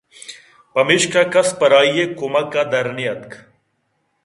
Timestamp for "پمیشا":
0.73-1.21